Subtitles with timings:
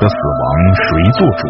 [0.00, 0.42] 的死亡
[0.74, 0.86] 谁
[1.18, 1.42] 做主？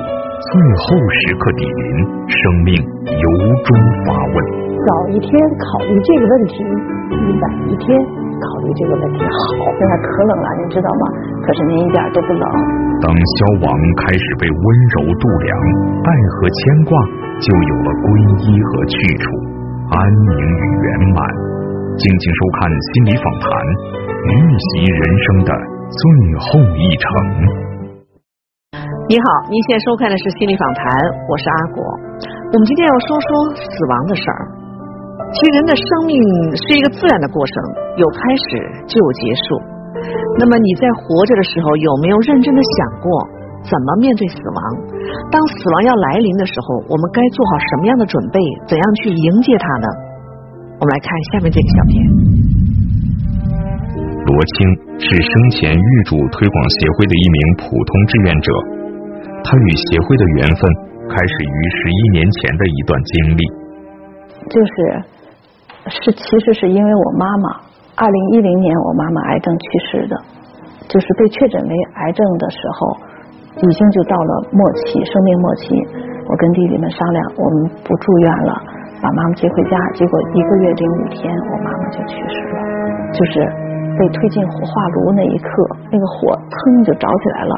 [0.44, 1.80] 最后时刻抵临，
[2.28, 2.68] 生命
[3.08, 3.26] 由
[3.64, 3.68] 衷
[4.04, 4.36] 发问。
[4.84, 6.60] 早一天考虑这个问题，
[7.08, 7.96] 比晚一天
[8.36, 9.64] 考虑这个问题好。
[9.72, 11.02] 现在可冷了，你知道吗？
[11.40, 12.44] 可是您一点都不冷。
[13.00, 13.72] 当消亡
[14.04, 14.64] 开始被温
[15.00, 15.50] 柔度量，
[16.04, 16.92] 爱和牵挂
[17.40, 18.06] 就有了皈
[18.44, 19.24] 依和去处，
[19.88, 20.86] 安宁与圆
[21.16, 21.24] 满。
[21.96, 23.48] 静静收看心理访谈，
[24.28, 25.50] 预习人生的
[25.88, 26.02] 最
[26.36, 27.08] 后一程。
[29.04, 30.88] 你好，您现在收看的是心理访谈，
[31.28, 31.84] 我是阿果。
[32.24, 34.40] 我们今天要说说死亡的事儿。
[35.28, 36.16] 其实人的生命
[36.56, 37.52] 是一个自然的过程，
[38.00, 38.18] 有开
[38.48, 38.48] 始
[38.88, 39.60] 就有结束。
[40.40, 43.08] 那么你在活着的时候，有没有认真的想过
[43.68, 44.58] 怎么面对死亡？
[45.28, 48.40] 当死亡要来临的时候，我们该做好什么样的准备？
[48.64, 49.88] 怎样去迎接它呢？
[50.80, 51.92] 我们来看下面这个小片。
[54.24, 54.56] 罗青
[54.96, 58.48] 是生前预嘱推广协会的一名普通志愿者。
[59.44, 60.60] 他与协会的缘分
[61.12, 63.42] 开始于十一年前的一段经历，
[64.48, 64.72] 就是
[66.00, 67.60] 是其实是因为我妈妈，
[67.94, 70.16] 二零一零年我妈妈癌症去世的，
[70.88, 72.96] 就是被确诊为癌症的时候，
[73.60, 75.68] 已经就到了末期，生命末期。
[76.24, 78.56] 我跟弟弟们商量，我们不住院了，
[79.02, 79.76] 把妈妈接回家。
[79.92, 83.44] 结果一个月零五天，我妈妈就去世了，就是
[84.00, 85.52] 被推进火化炉那一刻，
[85.92, 87.54] 那个火腾就着起来了。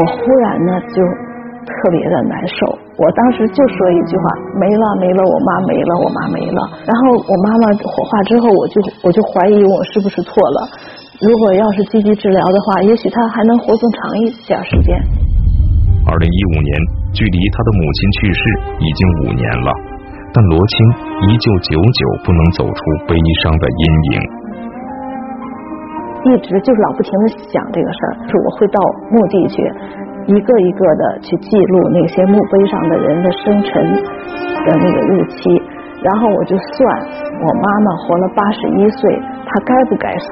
[0.00, 0.96] 我忽然呢就
[1.60, 4.24] 特别的难受，我当时就说一句话：
[4.56, 6.60] 没了没了，我妈没了，我妈没了。
[6.88, 10.58] 然后我妈妈火化之后，我就我就怀疑我是不是错了。
[11.20, 14.96] 如果要是积极治疗的话，也许她还能活更长一点时间。
[16.08, 16.72] 二零一五年，
[17.12, 18.40] 距离他的母亲去世
[18.80, 19.70] 已经五年了，
[20.32, 20.74] 但罗青
[21.28, 23.12] 依旧久久不能走出悲
[23.44, 23.84] 伤的阴
[24.16, 24.39] 影。
[26.24, 28.78] 一直就是老不停的想这个事儿，是我会到
[29.10, 29.62] 墓地去，
[30.26, 33.82] 一个一个的去记录那些墓碑上的人的生辰
[34.66, 35.62] 的那个日期，
[36.02, 36.78] 然后我就算
[37.40, 40.28] 我妈妈活了八十一岁，她该不该死？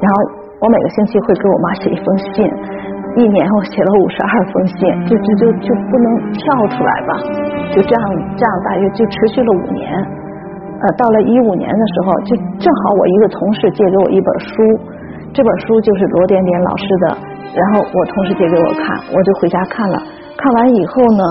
[0.00, 0.16] 然后
[0.60, 2.46] 我每个星期会给我妈写一封信，
[3.16, 7.12] 一年我写了五十二封信，就就就就不能跳出来吧？
[7.74, 8.02] 就这样
[8.36, 14.54] 这样大约就持续了五年，呃，到了一五年的时候，就正好我一个同事借给我一本书。
[15.32, 17.06] 这本书就是罗点点老师的，
[17.54, 19.96] 然后我同事借给我看，我就回家看了。
[20.36, 21.22] 看完以后呢，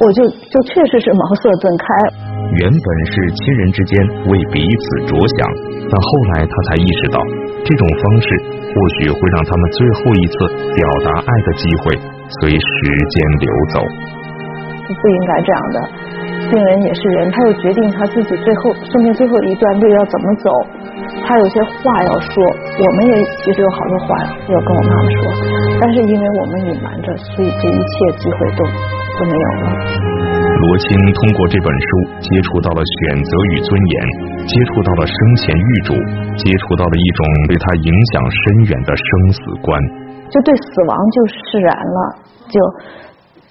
[0.00, 1.84] 我就就确实是茅塞顿开。
[2.52, 3.96] 原本是亲人之间
[4.28, 5.48] 为彼此着想，
[5.88, 7.16] 但后来他才意识到，
[7.64, 8.28] 这种方式
[8.60, 10.36] 或许会让他们最后一次
[10.76, 11.96] 表达爱的机会
[12.40, 12.60] 随时
[13.08, 13.80] 间流走。
[14.92, 15.78] 不应该这样的，
[16.50, 20.50] 病人也是人，他又决定他自己最后生命最后一段路要怎么走。
[21.24, 23.14] 他有些话要说，我们也
[23.44, 25.20] 其实有好多话要跟我妈妈说，
[25.80, 29.70] 但是因为我们隐瞒着，所以这一切机会都都没有了。
[30.62, 31.88] 罗青通过这本书
[32.20, 33.96] 接触到了选择与尊严，
[34.46, 35.94] 接触到了生前预嘱，
[36.36, 39.70] 接触到了一种对他影响深远的生死观，
[40.30, 41.98] 就对死亡就释然了，
[42.46, 42.56] 就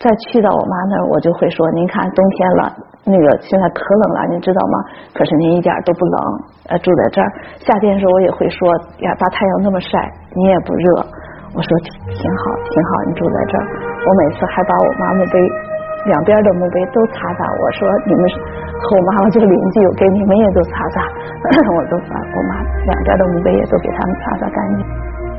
[0.02, 2.74] 再去到我妈那儿，我就会说：您看冬天了。
[3.06, 4.76] 那个现在可冷了，你知道吗？
[5.14, 6.18] 可是您一点都不冷，
[6.70, 7.28] 呃，住在这儿。
[7.58, 8.62] 夏天的时候我也会说
[9.06, 9.90] 呀，大太阳那么晒，
[10.34, 10.86] 你也不热。
[11.54, 13.66] 我说挺好，挺好，你住在这儿。
[14.06, 15.38] 我每次还把我妈墓碑
[16.10, 17.42] 两边的墓碑都擦擦。
[17.62, 18.24] 我说你们
[18.86, 21.02] 和我妈妈就邻居，我给你们也都擦擦。
[21.78, 24.86] 我都把我妈两边的墓碑也都给他们擦擦干净。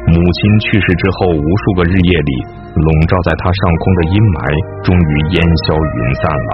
[0.03, 2.33] 母亲去世之后，无数个日夜里，
[2.75, 4.39] 笼罩在她上空的阴霾
[4.83, 6.51] 终于烟消云散了。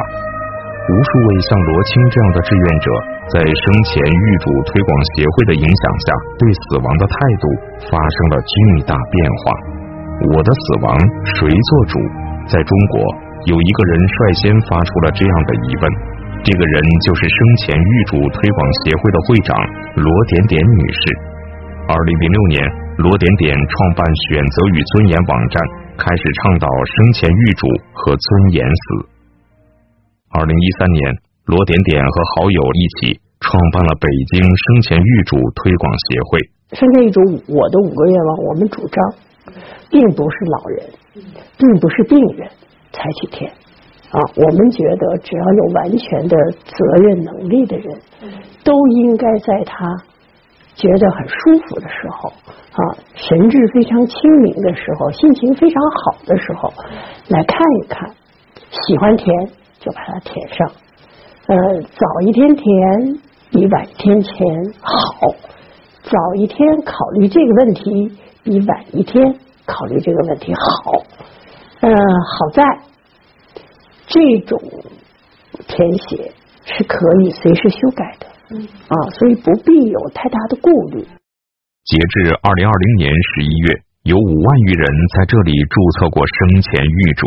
[0.89, 2.87] 无数位像罗青这样的志愿者，
[3.33, 6.09] 在生前预嘱推广协会的影响下，
[6.41, 7.45] 对死亡的态度
[7.89, 8.55] 发生了巨
[8.85, 9.41] 大变化。
[10.33, 10.89] 我的死亡
[11.37, 11.97] 谁做主？
[12.49, 12.97] 在中国，
[13.49, 14.13] 有一个人率
[14.45, 15.85] 先发出了这样的疑问，
[16.45, 19.53] 这个人就是生前预嘱推广协会的会长
[19.97, 21.03] 罗点点女士。
[21.89, 22.61] 二零零六年，
[22.99, 25.57] 罗点点创办选择与尊严网站，
[25.97, 27.65] 开始倡导生前预嘱
[27.97, 29.09] 和尊严死。
[30.29, 31.01] 二零一三年，
[31.47, 34.05] 罗点点和好友一起创办了北
[34.37, 36.39] 京生前预嘱推广协会。
[36.77, 37.21] 生前预嘱，
[37.57, 39.01] 我的五个愿望，我们主张，
[39.89, 40.85] 并不是老人，
[41.57, 42.47] 并不是病人
[42.93, 43.51] 才去填
[44.13, 44.21] 啊。
[44.37, 46.37] 我们觉得，只要有完全的
[46.69, 47.99] 责任能力的人，
[48.63, 49.89] 都应该在他
[50.79, 56.73] 觉得很舒服的时候啊，神志非常清明的时候，心情非常好的时候，
[57.29, 58.09] 来看一看，
[58.71, 59.29] 喜欢填。
[59.81, 60.69] 就把它填上，
[61.47, 62.67] 呃，早一天填
[63.53, 65.29] 比晚一天填好，
[66.03, 70.53] 早一天考虑这个问题比晚一天考虑这个问题。
[70.53, 70.93] 好，
[71.81, 72.65] 呃，好在
[74.09, 74.61] 这种
[75.69, 76.33] 填写
[76.65, 78.27] 是可以随时修改的，
[78.57, 81.05] 啊，所以不必有太大的顾虑。
[81.85, 84.85] 截至二零二零年十一月，有五万余人
[85.17, 87.25] 在这里注册过生前预嘱。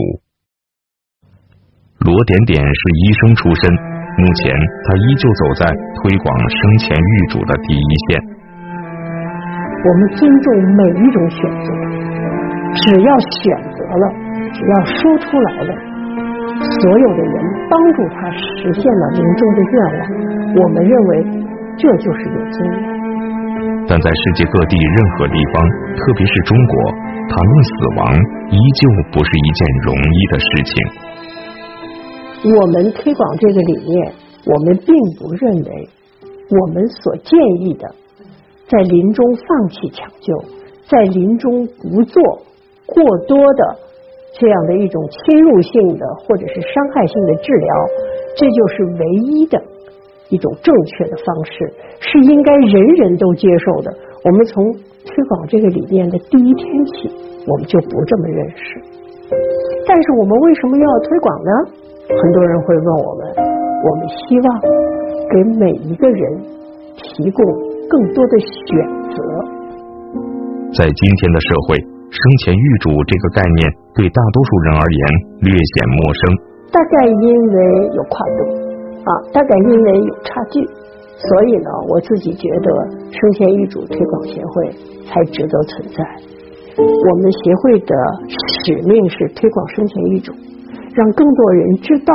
[2.01, 3.69] 罗点点是医生出身，
[4.17, 5.69] 目前他依旧走在
[6.01, 8.17] 推广生前预嘱的第一线。
[9.81, 10.45] 我们尊重
[10.77, 11.67] 每一种选择，
[12.81, 14.05] 只要选择了，
[14.53, 15.73] 只要说出来了，
[16.61, 17.35] 所有的人
[17.69, 20.01] 帮助他实现了临终的愿望，
[20.61, 21.11] 我们认为
[21.77, 22.83] 这就是有尊严。
[23.87, 25.55] 但在世界各地任何地方，
[25.97, 26.73] 特别是中国，
[27.27, 28.13] 谈论死亡
[28.51, 28.81] 依旧
[29.11, 30.73] 不是一件容易的事情。
[32.55, 34.13] 我们推广这个理念，
[34.45, 35.89] 我们并不认为
[36.49, 37.95] 我们所建议的。
[38.67, 40.33] 在临终放弃抢救，
[40.87, 42.23] 在临终不做
[42.85, 43.77] 过多的
[44.39, 47.69] 这样的一种侵入性的或者是伤害性的治疗，
[48.37, 49.61] 这就是唯一的
[50.29, 53.91] 一种正确的方式，是应该人人都接受的。
[54.23, 54.71] 我们从
[55.03, 57.11] 推广这个理念的第一天起，
[57.47, 58.81] 我们就不这么认识。
[59.87, 61.51] 但是我们为什么要推广呢？
[62.07, 63.27] 很多人会问我们，
[63.83, 64.61] 我们希望
[65.29, 66.41] 给每一个人
[66.95, 67.71] 提供。
[67.91, 68.47] 更多的选
[69.11, 69.17] 择，
[70.71, 71.75] 在今天的社会，
[72.11, 75.01] 生前预嘱这个概念对大多数人而言
[75.47, 76.21] 略显陌生。
[76.67, 77.55] 大概因为
[77.95, 78.39] 有跨度
[79.07, 80.59] 啊，大概因为有差距，
[81.15, 82.67] 所以呢，我自己觉得
[83.11, 84.69] 生前预嘱推广协会
[85.07, 86.03] 才值得存在。
[86.77, 87.95] 我们协会的
[88.27, 90.33] 使命是推广生前预嘱，
[90.93, 92.13] 让更多人知道，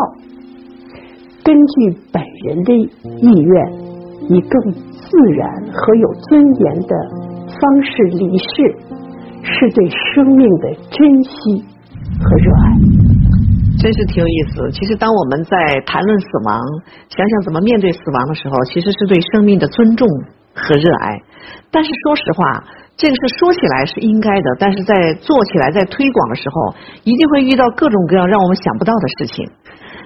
[1.42, 3.72] 根据本人的意愿，
[4.28, 4.60] 以更。
[5.06, 6.96] 自然和有尊严的
[7.46, 8.74] 方式离世，
[9.56, 11.64] 是对生命的珍惜
[12.20, 12.64] 和热爱。
[13.78, 14.70] 真是挺有意思。
[14.72, 16.60] 其实，当我们在谈论死亡，
[17.08, 20.08] 想想怎么面对死亡的时候，其实是对生命的尊重
[20.54, 21.20] 和热爱。
[21.70, 22.64] 但是，说实话，
[22.96, 26.74] 这个是说起来是应该的，但是在做起来、在推广的时候，
[27.04, 29.46] 一定会遇到各种各样让我们想不到的事情。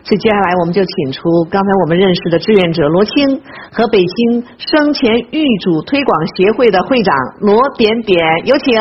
[0.03, 1.21] 所以接下来我们就请出
[1.51, 3.41] 刚才我们认识的志愿者罗青
[3.73, 8.75] 和北京生前预嘱推广协会的会长罗点点，有请。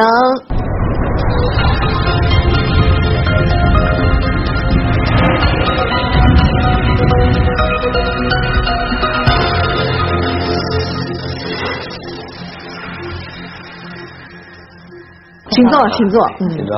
[15.51, 16.25] 请坐，请坐。
[16.39, 16.75] 嗯，请坐。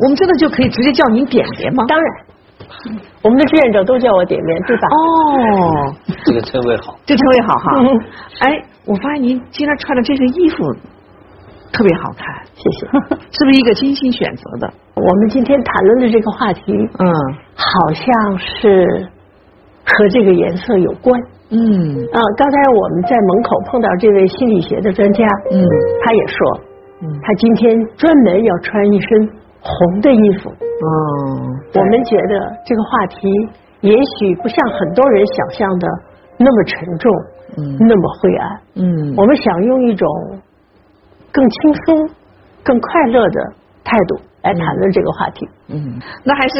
[0.00, 1.84] 我们真的就可以直接叫您点点吗？
[1.86, 2.33] 当然。
[3.22, 4.88] 我们的志愿者都叫我点点，对吧？
[4.88, 5.94] 哦，
[6.24, 7.66] 这个称谓好，这称谓好哈。
[8.40, 10.56] 哎，我发现您今天穿的这身衣服
[11.72, 12.86] 特别好看，谢谢。
[13.32, 14.72] 是不是一个精心选择的？
[14.94, 16.62] 我们今天谈论的这个话题，
[16.98, 17.06] 嗯，
[17.54, 19.08] 好像是
[19.84, 21.20] 和这个颜色有关。
[21.50, 21.58] 嗯
[22.12, 25.64] 啊，刚才我们在门口碰到这位心理学的专家，嗯，
[26.04, 26.60] 他也说，
[27.02, 29.30] 嗯，他今天专门要穿一身。
[29.64, 30.86] 红的衣服，嗯，
[31.74, 33.28] 我们觉得这个话题
[33.80, 35.88] 也许不像很多人想象的
[36.38, 37.10] 那么沉重，
[37.56, 40.06] 嗯，那么灰暗，嗯，我们想用一种
[41.32, 42.10] 更轻松、
[42.62, 43.40] 更快乐的
[43.82, 45.48] 态度来谈论这个话题。
[45.68, 46.54] 嗯，那还是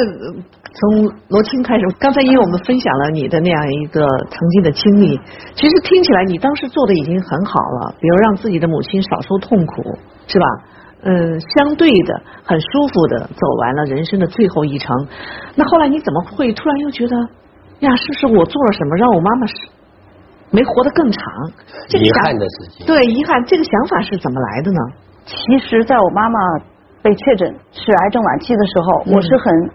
[0.73, 1.85] 从罗青开始。
[1.99, 5.21] 刚才因为我们分享了你的那样一个曾经的经历，
[5.55, 9.83] 其实听起来你当时做的已经很好了，比如让自己的母亲少受痛苦，
[10.27, 10.47] 是吧？
[11.05, 15.07] 嗯，相对的很舒服的走完了人生的最后一程。
[15.55, 17.17] 那后来你怎么会突然又觉得
[17.81, 19.55] 呀，是不是我做了什么让我妈妈是
[20.51, 21.23] 没活得更长？
[22.01, 22.87] 遗憾的事情。
[22.87, 24.81] 对，遗憾这个想法是怎么来的呢？
[25.27, 26.39] 其实，在我妈妈
[27.03, 29.71] 被确诊是癌症晚期的时候，我是很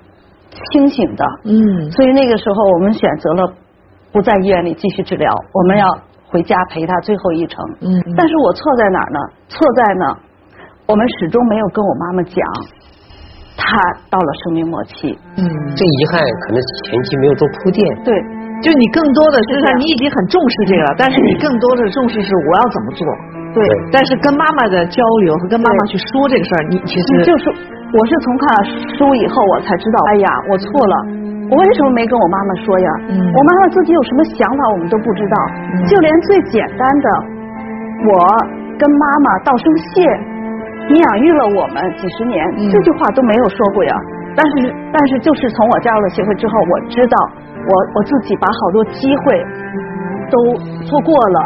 [0.72, 1.26] 清醒的。
[1.44, 1.92] 嗯。
[1.92, 3.54] 所以那个时候，我们选择了
[4.12, 5.86] 不在医院里继续治疗，我们要
[6.28, 7.64] 回家陪她最后一程。
[7.82, 8.02] 嗯。
[8.18, 9.20] 但是我错在哪儿呢？
[9.48, 10.16] 错在呢。
[10.90, 12.42] 我们始终没有跟我妈妈讲，
[13.54, 13.78] 她
[14.10, 15.14] 到了生命末期。
[15.38, 15.46] 嗯，
[15.78, 16.58] 这遗憾可能
[16.90, 17.86] 前期没有做铺垫。
[18.02, 18.10] 对，
[18.66, 23.06] 就你更多的是说你已经很重视这个了，但是你更多的重视是我要怎么做。
[23.54, 23.62] 对，
[23.94, 27.54] 但是跟妈妈的交流和跟妈妈去说这个事儿，你其实就是
[27.94, 28.60] 我是从看了
[28.98, 30.96] 书以后我才知道，哎呀，我错了，
[31.54, 32.90] 我为什么没跟我妈妈说呀？
[33.14, 35.38] 嗯，我妈妈自己有什么想法我们都不知道，
[35.86, 37.08] 就连最简单的，
[38.10, 38.14] 我
[38.82, 40.02] 跟妈妈道声谢。
[40.90, 43.94] 你养育了我们几十年，这句话都没有说过呀。
[44.36, 47.18] 但是，但是就是从我加入了协会之后，我知道
[47.70, 49.46] 我我自己把好多机会
[50.32, 50.38] 都
[50.86, 51.40] 错过了。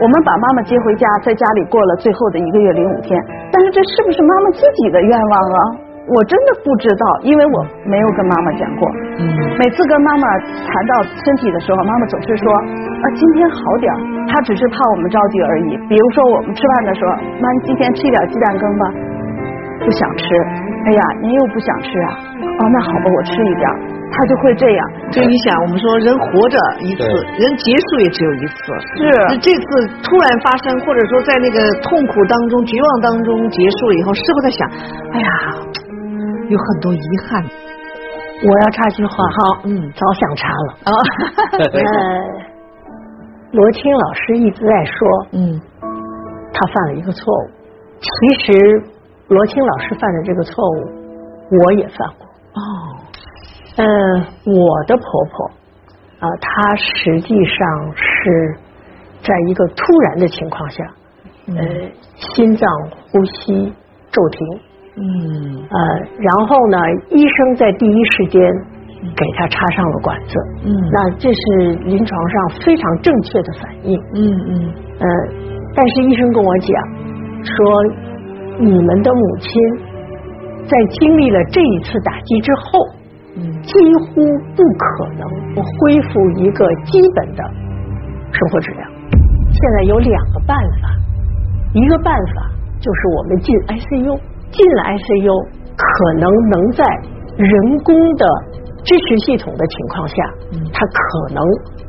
[0.00, 3.20] 我们把妈妈接回家，在家里过了最后的一个月零五天。
[3.52, 5.60] 但是这是不是妈妈自己的愿望啊？
[6.08, 8.88] 我真的不知道，因为我没有跟妈妈讲过。
[9.18, 9.28] 嗯。
[9.60, 12.46] 每次跟妈妈谈到身体的时候，妈妈总是说
[13.00, 15.76] 啊，今天好点儿，他只是怕我们着急而已。
[15.88, 18.84] 比如说我们吃饭的时候，妈，你今天吃一点鸡蛋羹吧。
[19.80, 20.24] 不想吃。
[20.84, 22.10] 哎呀，您又不想吃啊？
[22.44, 23.64] 哦，那好吧，我吃一点。
[24.12, 27.04] 他就会这样，就你想，我们说人活着一次，
[27.38, 28.54] 人结束也只有一次。
[28.98, 29.64] 是，这次
[30.02, 34.68] 突然发生，或者说在那个痛苦当中、绝望当中结束了以后，是不是在想，
[35.12, 35.28] 哎呀，
[36.48, 37.42] 有很多遗憾。
[38.42, 40.74] 我要插句话，好，嗯，早想插了。
[40.84, 40.92] 啊，
[41.72, 41.80] 呃，
[43.52, 45.60] 罗青老师一直在说，嗯，
[46.52, 47.50] 他犯了一个错误。
[48.00, 48.08] 其
[48.44, 48.82] 实，
[49.28, 50.84] 罗青老师犯的这个错误，
[51.64, 52.26] 我也犯过。
[52.54, 52.62] 哦。
[53.76, 53.86] 嗯，
[54.46, 55.50] 我的婆婆
[56.20, 58.56] 啊，她实际上是
[59.22, 60.84] 在一个突然的情况下，
[61.48, 61.54] 呃，
[62.14, 62.70] 心脏
[63.10, 63.72] 呼吸
[64.10, 64.60] 骤停，
[64.96, 66.78] 嗯，呃，然后呢，
[67.10, 68.40] 医生在第一时间
[69.16, 75.06] 给他插上了管子，嗯，那这是临床上非常正确的反应，嗯嗯，呃，
[75.74, 76.68] 但是医生跟我讲
[77.44, 77.84] 说，
[78.58, 79.50] 你们的母亲
[80.66, 83.00] 在经历了这一次打击之后。
[83.62, 84.20] 几乎
[84.56, 85.22] 不可能
[85.54, 87.44] 恢复一个基本的
[88.32, 88.90] 生活质量。
[89.52, 90.90] 现在有两个办法，
[91.72, 94.18] 一个办法就是我们进 ICU，
[94.50, 96.84] 进了 ICU，可能能在
[97.36, 98.26] 人工的
[98.84, 100.14] 支持系统的情况下，
[100.72, 101.42] 他可能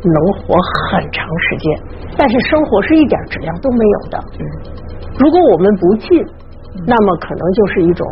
[0.04, 0.56] 能活
[0.90, 1.82] 很长时间，
[2.18, 4.24] 但是生活是一点质量都没有的。
[5.20, 6.26] 如果我们不进，
[6.86, 8.08] 那么可能就是一种。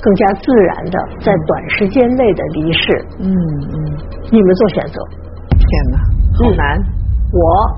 [0.00, 3.98] 更加自然的在短时间内的离世，嗯嗯，
[4.30, 5.02] 你们做选择。
[5.58, 5.98] 天哪，
[6.38, 6.78] 好难！
[7.32, 7.68] 我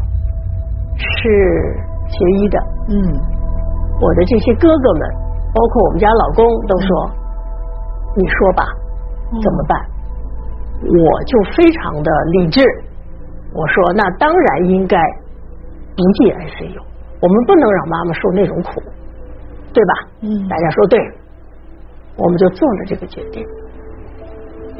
[0.99, 1.75] 是
[2.11, 2.59] 学医的，
[2.91, 2.95] 嗯，
[4.03, 5.09] 我的这些哥哥们，
[5.55, 7.11] 包括我们家老公都说，
[8.15, 8.65] 你说吧，
[9.43, 9.81] 怎么办？
[10.83, 12.61] 我就非常的理智，
[13.53, 14.97] 我说那当然应该
[15.97, 16.81] 不进 ICU，
[17.21, 18.81] 我们不能让妈妈受那种苦，
[19.73, 19.95] 对吧？
[20.23, 20.99] 嗯，大家说对。
[22.17, 23.43] 我们就做了这个决定，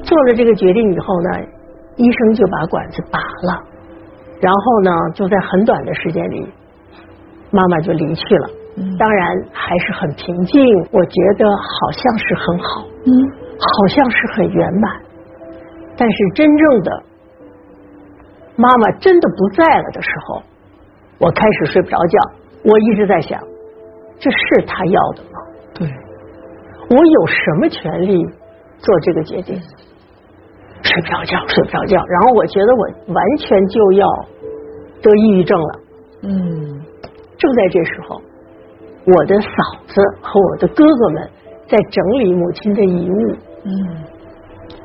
[0.03, 1.41] 做了这个决定以后呢，
[1.97, 3.63] 医生就把管子拔了，
[4.43, 6.53] 然后呢，就在很短的时间里，
[7.51, 8.51] 妈妈就离去了。
[8.99, 13.09] 当然还是很平静，我觉得好像是很好，嗯，
[13.59, 15.10] 好像是很圆满。
[16.01, 17.03] 但是真正的
[18.57, 20.43] 妈妈真的不在了的时候，
[21.19, 22.19] 我开始睡不着觉。
[22.65, 23.39] 我一直在想，
[24.19, 25.39] 这是他要的吗？
[25.75, 25.87] 对。
[26.89, 28.25] 我有什么权利
[28.79, 29.61] 做这个决定？
[30.83, 32.03] 睡不着觉，睡不着觉。
[32.07, 34.07] 然后我觉得我完全就要
[35.03, 35.81] 得抑郁症了。
[36.23, 36.83] 嗯，
[37.37, 38.23] 正在这时候，
[39.05, 39.49] 我的嫂
[39.87, 41.31] 子和我的哥哥们
[41.69, 43.37] 在整理母亲的遗物。
[43.65, 44.05] 嗯，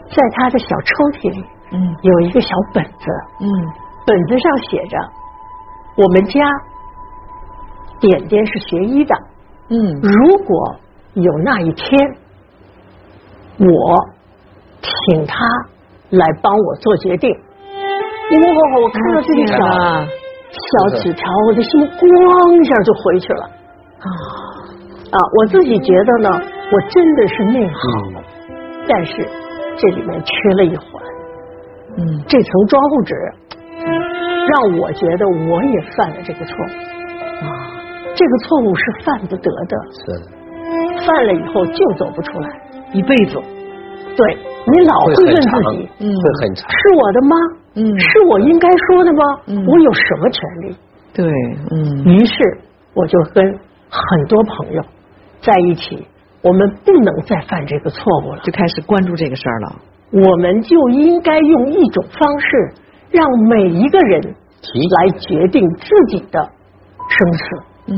[0.10, 3.06] 在他的小抽屉里，嗯，有一个小本子。
[3.42, 3.48] 嗯，
[4.06, 4.98] 本子上写着：
[5.98, 6.40] 我们家
[8.00, 9.16] 点点是学医的。
[9.70, 10.76] 嗯，如果。
[11.16, 11.98] 有那一天，
[13.58, 14.06] 我
[14.82, 15.46] 请他
[16.10, 17.32] 来帮我做决定。
[17.32, 18.82] 哇！
[18.82, 19.56] 我看到这个小
[20.52, 23.44] 小纸条，我的心咣一下就回去了。
[24.04, 24.08] 啊
[25.10, 25.18] 啊！
[25.38, 26.30] 我自己觉得呢，
[26.74, 27.76] 我真的是内行，
[28.90, 29.26] 但是
[29.78, 30.88] 这里面缺了一环。
[31.98, 33.16] 嗯，这层窗户纸
[34.48, 36.70] 让我觉得我也犯了这个错误。
[37.46, 37.48] 啊，
[38.16, 39.78] 这个错误是犯不得的。
[39.92, 40.36] 是。
[41.06, 42.50] 犯了以后就走不出来，
[42.94, 43.40] 一辈子。
[44.18, 47.36] 对你老会问自己，嗯，会很长，是我的吗？
[47.76, 49.20] 嗯，是我应该说的吗？
[49.48, 50.76] 嗯，我有什么权利？
[51.14, 51.26] 对，
[51.72, 52.04] 嗯。
[52.06, 52.34] 于是
[52.94, 53.46] 我就跟
[53.90, 54.82] 很多朋友
[55.42, 56.08] 在一起，
[56.46, 59.76] 我们不能再犯这个错误了，就开始关注这个事儿了。
[60.12, 62.48] 我们就应该用一种方式，
[63.10, 66.40] 让每一个人来决定自己的
[67.10, 67.44] 生死。
[67.88, 67.98] 嗯，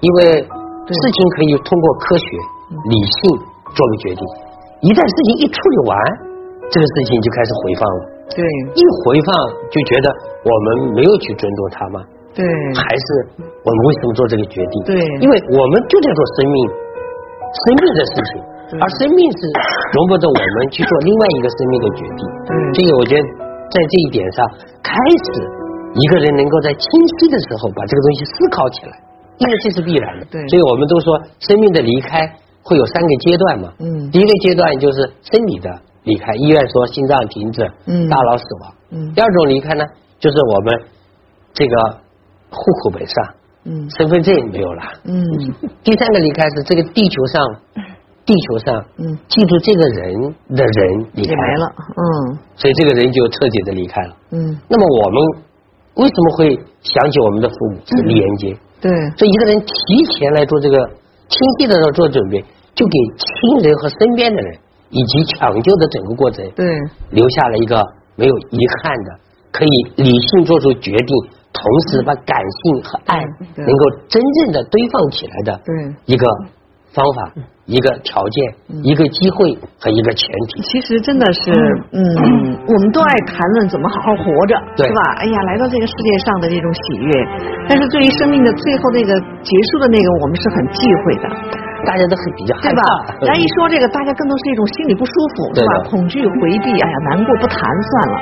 [0.00, 0.48] 因为。
[0.82, 2.26] 事情可以通过科学、
[2.90, 3.16] 理性
[3.70, 4.20] 做个决定，
[4.82, 5.94] 一旦事情一处理完，
[6.68, 8.00] 这个事情就开始回放了。
[8.34, 8.42] 对，
[8.74, 9.30] 一回放
[9.70, 10.06] 就觉得
[10.42, 10.66] 我们
[10.98, 12.02] 没有去尊重他吗？
[12.34, 13.06] 对，还是
[13.38, 14.74] 我们为什么做这个决定？
[14.84, 16.56] 对，因为我们就在做生命、
[17.52, 18.32] 生命的事情，
[18.80, 19.40] 而生命是
[19.92, 22.20] 容不得我们去做另外一个生命的决定。
[22.48, 23.22] 对，这个我觉得
[23.68, 24.40] 在这一点上，
[24.80, 25.26] 开始
[25.94, 28.92] 一个人能够在清晰的时候把这个东西思考起来。
[29.38, 32.20] 因为这是必然的，对，所以我们都说生命的离开
[32.62, 33.72] 会有三个阶段嘛。
[33.80, 35.68] 嗯，第一个阶段就是生理的
[36.04, 38.74] 离开，医院说心脏停止，嗯，大脑死亡。
[38.90, 39.84] 嗯，第二种离开呢，
[40.20, 40.86] 就是我们
[41.54, 41.74] 这个
[42.50, 43.90] 户口本上，嗯。
[43.90, 44.82] 身份证没有了。
[45.04, 45.14] 嗯。
[45.84, 47.42] 第三个离开是这个地球上，
[48.24, 52.38] 地球上，嗯，记住这个人的人离开了，嗯。
[52.56, 54.16] 所以这个人就彻底的离开了。
[54.30, 55.42] 嗯，那么我们
[55.94, 58.56] 为什么会想起我们的父母是连接？
[58.80, 60.76] 对，所以一个人提前来做这个
[61.28, 62.42] 清晰的做准备，
[62.74, 64.58] 就给亲人和身边的人
[64.90, 66.66] 以及抢救的整个过程，对，
[67.10, 67.84] 留下了一个
[68.16, 69.10] 没有遗憾的，
[69.52, 71.16] 可以理性做出决定，
[71.52, 73.20] 同时把感性和爱
[73.56, 75.74] 能够真正的堆放起来的对
[76.06, 76.26] 一个
[76.92, 77.32] 方法、
[77.64, 78.54] 一个条件、
[78.84, 80.60] 一个机会和一个前提。
[80.60, 81.48] 其实真的是，
[81.92, 82.00] 嗯，
[82.68, 85.00] 我们都爱谈论怎么好好活着，对是吧？
[85.20, 87.08] 哎呀，来到这个世界上的这种喜悦，
[87.68, 89.08] 但是对于生命的最后那个
[89.40, 91.24] 结束的那个，我们是很忌讳的，
[91.88, 93.24] 大家都很比较害对吧怕。？
[93.24, 95.72] 然后一说这个，大家更多是一种心里不舒服，对吧？
[95.88, 98.16] 恐惧、回避，哎呀，难过不谈算了。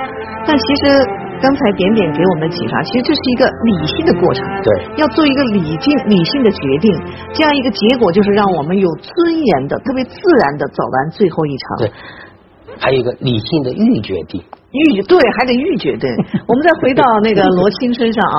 [0.47, 1.03] 但其实
[1.41, 4.45] 刚才点点给我们的启发，其实这是一个理性的过程。
[4.63, 6.93] 对要做一个理性理性的决定，
[7.33, 11.79] 这样一个结果就是让我们有尊严的、特别自然的走完最后一场。
[11.79, 11.93] 对，
[12.79, 14.43] 还有一个理性的预决定。
[14.73, 16.09] 预对，还得预决定。
[16.47, 18.39] 我们再回到那个罗青身上啊，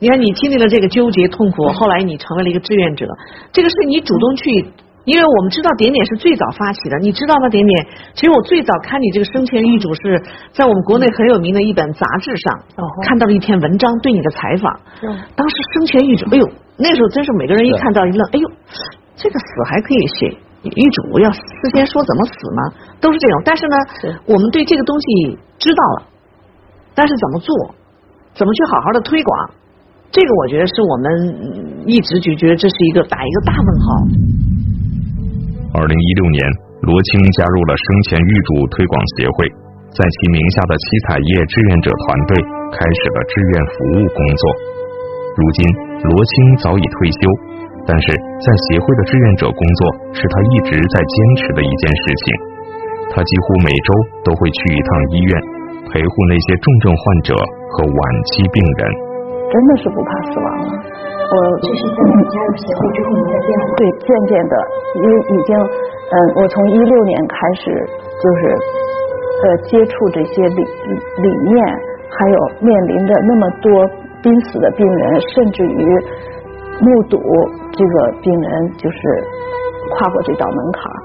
[0.00, 3.06] 你看你经历了这个纠结痛苦，后来你成为了一个志愿者，
[3.52, 4.66] 这个是你主动去，
[5.08, 7.48] 因为我们知道点点是最早发起的，你知道吗？
[7.48, 10.20] 点点，其实我最早看你这个生前预嘱是
[10.52, 14.68] 在我们国内很有名的一本杂志上哦看到了一篇文章对你的采访，
[15.02, 16.44] 嗯当时生前预嘱，哎呦，
[16.76, 18.46] 那时候真是每个人一看到一愣，哎呦，
[19.16, 20.36] 这个死还可以写。
[20.60, 21.40] 遗嘱要事
[21.72, 22.60] 先说怎么死吗？
[23.00, 23.76] 都是这种，但是呢，
[24.26, 26.02] 我们对这个东西知道了，
[26.94, 27.74] 但是怎么做，
[28.34, 29.50] 怎么去好好的推广，
[30.10, 31.06] 这个我觉得是我们
[31.40, 34.47] 嗯一直就觉得这是一个打一个大问号。
[35.76, 36.40] 二零一六年，
[36.80, 39.44] 罗青加入了生前预嘱推广协会，
[39.92, 42.32] 在其名下的七彩叶志愿者团队
[42.72, 44.42] 开始了志愿服务工作。
[45.36, 45.60] 如今，
[46.08, 47.20] 罗青早已退休，
[47.84, 49.80] 但是在协会的志愿者工作
[50.16, 52.24] 是他一直在坚持的一件事情。
[53.12, 53.88] 他几乎每周
[54.24, 55.32] 都会去一趟医院，
[55.92, 57.36] 陪护那些重症患者
[57.76, 58.00] 和晚
[58.32, 58.80] 期病人。
[59.52, 60.72] 真的是不怕死亡了。
[61.28, 63.76] 我这是在你加入协会之后您的变化。
[63.76, 64.54] 对，渐渐的，
[64.96, 67.68] 因为已经，嗯，我从一六年开始
[68.16, 68.40] 就是，
[69.44, 70.60] 呃，接触这些理
[71.20, 71.56] 理念，
[72.08, 73.68] 还有面临着那么多
[74.22, 75.84] 濒死的病人，甚至于
[76.80, 77.20] 目睹
[77.76, 78.48] 这个病人
[78.80, 78.98] 就是
[79.92, 80.98] 跨过这道门槛儿。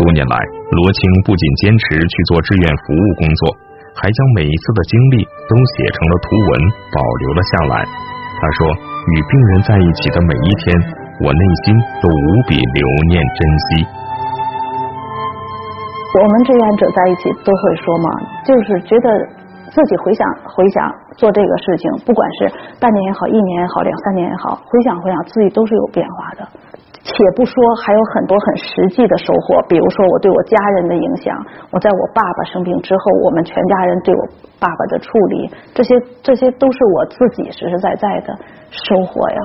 [0.00, 0.36] 多年来，
[0.72, 3.52] 罗青不仅坚持去做志愿服务工作，
[3.94, 6.50] 还将每一次的经历都写成了图文，
[6.96, 8.03] 保留了下来。
[8.44, 8.68] 他说
[9.08, 10.76] ：“与病人在一起的每一天，
[11.24, 13.88] 我内心都无比留念珍惜。
[16.20, 18.10] 我们志愿者在一起都会说嘛，
[18.44, 19.08] 就是觉得
[19.72, 26.46] 自己回想回想做这个事情，不管是半年也好，一年也好，两三年也好，回想回想自己都是有变化的。
[27.04, 27.52] 且不说
[27.84, 31.36] 还有很多很实际的收获，比如说我对我家人的影响，
[31.68, 34.22] 我在我爸爸生病之后，我们全家人对我
[34.56, 35.92] 爸爸的处理，这些
[36.24, 38.32] 这些都是我自己实实在在的
[38.72, 39.38] 收获呀。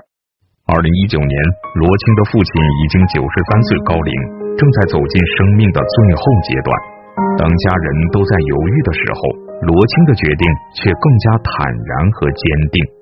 [0.71, 1.35] 二零一九年，
[1.83, 4.13] 罗青的父亲已经九十三岁高龄，
[4.55, 6.71] 正在走进生命的最后阶段。
[7.35, 9.19] 当家人都在犹豫的时候，
[9.67, 10.43] 罗青的决定
[10.79, 12.98] 却更加坦然和坚定。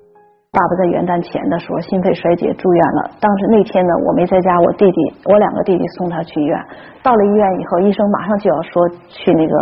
[0.48, 6.56] 爸爸在元旦前的时候心肺衰竭住院了，当时那天呢我没在家，我弟弟我两个弟弟送他去医院，
[7.04, 9.54] 到了医院以后，医生马上就要说去那个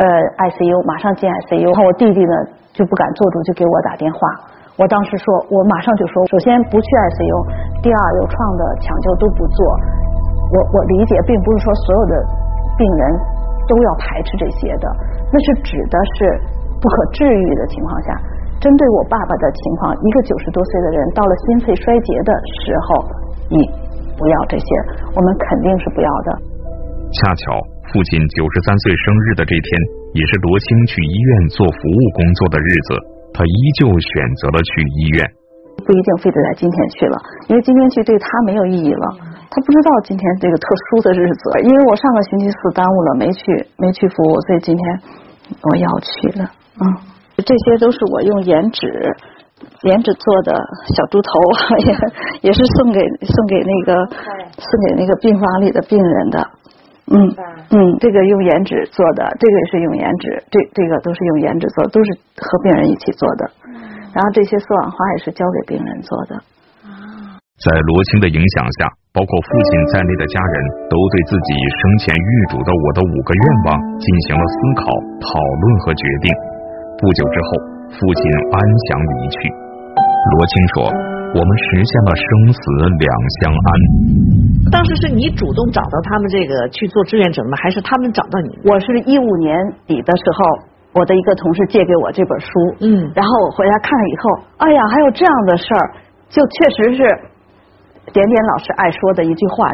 [0.00, 0.04] 呃
[0.48, 2.34] ICU，马上进 ICU，然后我弟弟呢
[2.72, 4.18] 就不敢做主，就给我打电话。
[4.80, 7.36] 我当时说，我马上就说，首先不去 ICU，
[7.84, 9.58] 第二有创的抢救都不做。
[10.48, 12.14] 我我理解，并不是说所有的
[12.80, 13.02] 病人
[13.68, 14.86] 都要排斥这些的，
[15.28, 16.40] 那是指的是
[16.80, 18.16] 不可治愈的情况下。
[18.58, 22.30] 针对我爸爸的情况，一个九十多岁的人到了心肺衰竭的
[22.62, 22.88] 时候，
[23.50, 23.62] 你
[24.18, 24.66] 不要这些，
[25.14, 26.28] 我们肯定是不要的。
[27.14, 27.54] 恰巧
[27.88, 29.68] 父亲九十三岁生日的这天，
[30.12, 32.88] 也是罗青去医院做服务工作的日子，
[33.32, 35.22] 他依旧选择了去医院。
[35.86, 37.16] 不一定非得在今天去了，
[37.46, 39.06] 因为今天去对他没有意义了。
[39.48, 43.40] 他不知道今天这个特殊的日子，因为我上个星期四耽误了，没去
[43.78, 44.84] 没去服务，所以今天
[45.62, 46.50] 我要去了。
[46.82, 46.84] 嗯，
[47.44, 48.86] 这些都是我用颜纸
[49.82, 50.52] 颜纸做的
[50.94, 51.30] 小猪头，
[51.86, 54.06] 也也是送给送给那个
[54.58, 56.38] 送给那个病房里的病人的。
[57.10, 57.16] 嗯
[57.70, 63.50] 嗯，这个用颜纸做的，这个也是用颜纸，这这个都是用颜纸做的，都是和病人一起做的。
[64.12, 66.36] 然后这些丝网花也是交给病人做的。
[67.58, 70.54] 在罗青的影响下，包括父亲在内的家人
[70.86, 74.84] 都对自己生前预嘱的我的五个愿望进行了思考、
[75.24, 76.57] 讨论和决定。
[76.98, 77.48] 不久之后，
[77.94, 79.38] 父亲安详离去。
[80.34, 80.74] 罗青说
[81.30, 82.60] ：“我们实现了生死
[82.98, 83.08] 两
[83.38, 83.68] 相安。”
[84.74, 87.56] 当时是你主动找到他们这个去做志愿者吗？
[87.62, 88.50] 还是他们找到你？
[88.68, 89.54] 我是一五年
[89.86, 92.48] 底的时候，我的一个同事借给我这本书，
[92.80, 94.22] 嗯然后我回来看了以后，
[94.58, 95.84] 哎呀，还有这样的事儿，
[96.28, 97.02] 就确实是
[98.12, 99.70] 点点老师爱说的一句话。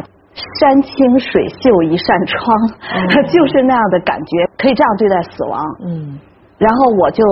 [0.59, 2.43] 山清水秀一扇窗，
[3.31, 5.63] 就是那样的感觉，可以这样对待死亡。
[5.87, 6.19] 嗯
[6.57, 7.23] 然后我就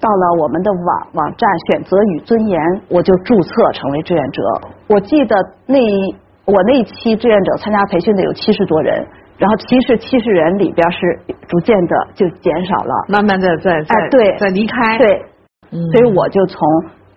[0.00, 4.42] 到了我们的网网站选择与尊严，我就注册成为志愿者。
[4.88, 5.34] 我记得
[5.66, 9.06] 那一我那一期志愿者参加培训的有七十多人，
[9.38, 12.94] 然后其实七十人里边是逐渐的就减少了。
[13.08, 14.98] 慢慢的在在哎对在离开。
[14.98, 15.24] 对，
[15.72, 16.60] 嗯，所以我就从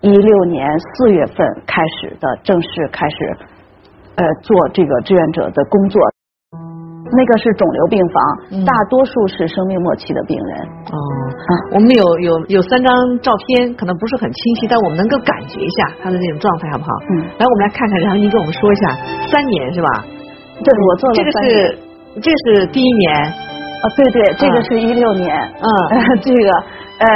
[0.01, 3.37] 一六年四月份开始的正式开始
[4.15, 6.01] 呃做这个志愿者的工作。
[7.11, 8.15] 那个是肿瘤病房，
[8.51, 8.65] 嗯。
[8.65, 10.51] 大多数是生命末期的病人。
[10.91, 10.97] 哦，
[11.75, 16.89] 我们有有有三张照片，可能不是很清晰，但我们能够感觉一下他的那种状态，好不好？
[17.11, 17.27] 嗯。
[17.37, 18.95] 来，我们来看看，然后您跟我们说一下，
[19.29, 19.89] 三年是吧？
[20.63, 21.77] 对，我做了这个是
[22.21, 25.67] 这是第一年，啊，对对，这个是一六年，嗯。
[26.21, 26.51] 这个
[26.99, 27.07] 呃，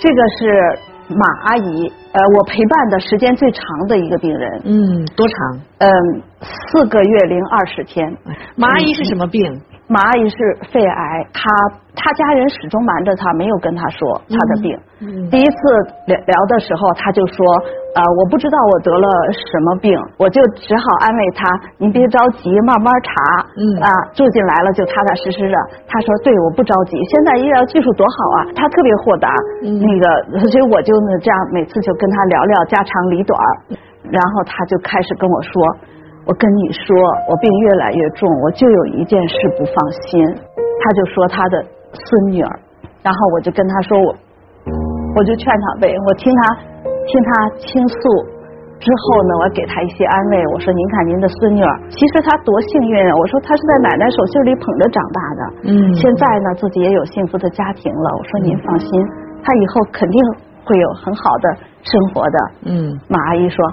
[0.00, 0.78] 这个是
[1.14, 5.60] 马阿姨，呃，我陪伴的时间最长的一个病人，嗯，多长？
[5.78, 5.88] 嗯，
[6.40, 8.16] 四个月零二十天。
[8.56, 9.40] 马阿姨是什么病？
[9.88, 10.36] 马阿姨是
[10.70, 11.48] 肺癌，她
[11.96, 14.76] 她家人始终瞒着她，没有跟她说她的病。
[15.00, 15.56] 嗯第一次
[16.04, 17.40] 聊聊的时候，她就说，
[17.96, 21.48] 呃，我不知道我得了什么病，我就只好安慰她，
[21.78, 23.10] 您别着急，慢慢查。
[23.56, 25.56] 嗯啊，住进来了就踏踏实实的。
[25.88, 29.32] 她说，对，我不着急，现在医疗技术多好啊，她特别豁达。
[29.64, 30.04] 嗯那个，
[30.52, 33.40] 所以我就呢这样每次就跟她聊聊家长里短，
[34.12, 35.52] 然后她就开始跟我说。
[36.28, 36.84] 我跟你说，
[37.26, 39.74] 我病越来越重，我就有一件事不放
[40.06, 40.20] 心。
[40.84, 41.64] 他就说他的
[41.96, 42.52] 孙女儿，
[43.02, 44.14] 然后我就跟他说我，
[45.16, 46.42] 我就劝他呗，我听他
[47.08, 47.96] 听他倾诉
[48.78, 50.36] 之后呢，我给他一些安慰。
[50.52, 53.16] 我说您看您的孙女儿，其实她多幸运啊！
[53.16, 58.08] 我说她是在奶奶手心里捧着长大的，嗯现在呢自己也有幸福的家庭了。
[58.18, 58.88] 我说您放心，
[59.42, 60.22] 她以后肯定
[60.62, 62.38] 会有很好的生活的。
[62.66, 63.64] 嗯马阿姨说：“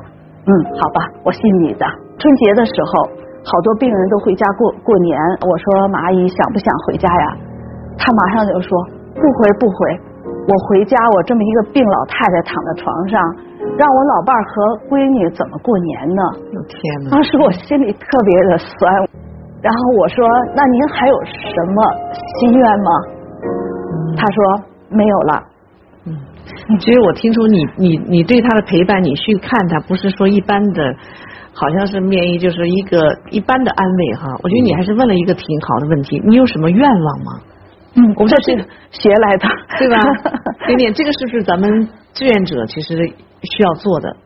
[0.47, 1.85] 嗯，好吧，我信你的。”
[2.17, 3.09] 春节的时候，
[3.43, 5.19] 好多病人都回家过过年。
[5.43, 7.27] 我说：“马阿姨想不想回家呀？”
[7.99, 8.69] 她马上就说
[9.13, 9.75] ：“不回不回，
[10.47, 13.19] 我回家，我这么一个病老太太躺在床上，
[13.77, 14.53] 让我老伴儿和
[14.89, 16.21] 闺女怎么过年呢？”
[16.55, 17.11] 我天哪！
[17.11, 18.79] 当时我心里特别的酸。
[19.61, 20.23] 然后我说
[20.55, 21.77] ：“那您还有什么
[22.39, 22.89] 心愿吗？”
[24.15, 24.37] 她说
[24.89, 25.43] ：“没有了。”
[26.79, 30.95] 其实我听出你你你对他的陪伴，你去看他，不是说一般的，
[31.53, 32.99] 好像是面议就是一个
[33.31, 34.27] 一般的安慰哈。
[34.43, 37.31] 我觉得你还是问了一个挺好的问题，你有什么愿望吗？
[37.97, 39.47] 嗯，我们说这个学来的，
[39.79, 39.97] 对吧？
[40.67, 42.97] 点点，这个是不是咱们志愿者其实
[43.43, 44.17] 需要做的？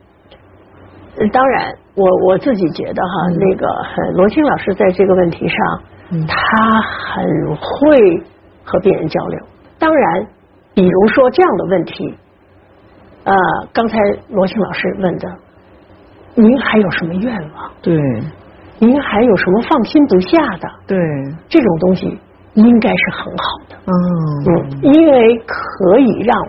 [1.18, 8.22] 呃当然，我我自己觉得哈，嗯那个呃罗青老师在这个问题上，嗯他很会
[8.64, 9.38] 和别人交流。
[9.78, 10.26] 当然，
[10.74, 12.14] 比如说这样的问题，
[13.24, 13.34] 呃，
[13.72, 15.28] 刚才罗庆老师问的，
[16.34, 17.70] 您还有什么愿望？
[17.82, 17.94] 对
[18.78, 20.68] 您还有什么放心不下的？
[20.86, 20.96] 对，
[21.48, 22.18] 这种东西
[22.54, 23.92] 应该是很好的，嗯
[24.46, 26.48] 嗯，因为可以让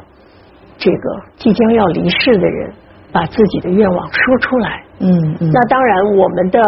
[0.78, 2.74] 这个即将要离世的人
[3.12, 4.84] 把自己的愿望说出来。
[5.00, 5.10] 嗯
[5.42, 6.62] 嗯，那当然，我们的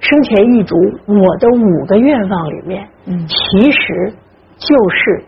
[0.00, 0.74] 生前遗嘱，
[1.06, 4.14] 我的五个愿望里面，嗯其实
[4.56, 5.24] 就是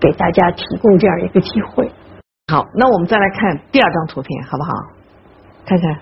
[0.00, 1.90] 给大家提供这样一个机会。
[2.52, 4.70] 好，那我们再来看第二张图片，好不好？
[5.66, 5.96] 看看，